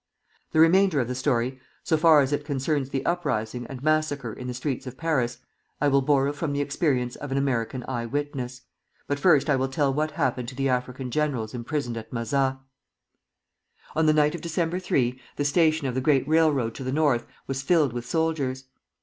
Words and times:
The 0.51 0.59
remainder 0.59 0.99
of 0.99 1.07
the 1.07 1.13
story, 1.13 1.59
so 1.83 1.95
far 1.95 2.21
as 2.21 2.33
it 2.33 2.43
concerns 2.43 2.89
the 2.89 3.05
uprising 3.05 3.67
and 3.67 3.83
massacre 3.83 4.33
in 4.33 4.47
the 4.47 4.53
streets 4.55 4.87
of 4.87 4.97
Paris, 4.97 5.37
I 5.79 5.89
will 5.89 6.01
borrow 6.01 6.33
from 6.33 6.53
the 6.53 6.59
experience 6.59 7.15
of 7.17 7.31
an 7.31 7.37
American 7.37 7.85
eye 7.87 8.07
witness; 8.07 8.61
but 9.07 9.19
first 9.19 9.47
I 9.47 9.55
will 9.57 9.67
tell 9.67 9.93
what 9.93 10.09
happened 10.09 10.47
to 10.47 10.55
the 10.55 10.69
African 10.69 11.11
generals 11.11 11.53
imprisoned 11.53 11.97
at 11.97 12.11
Mazas. 12.11 12.55
On 13.95 14.07
the 14.07 14.11
night 14.13 14.33
of 14.33 14.41
December 14.41 14.79
3 14.79 15.21
the 15.35 15.45
station 15.45 15.85
of 15.85 15.93
the 15.93 16.01
great 16.01 16.27
railroad 16.27 16.73
to 16.73 16.83
the 16.83 16.91
north 16.91 17.27
was 17.45 17.61
filled 17.61 17.93
with 17.93 18.07
soldiers. 18.09 18.63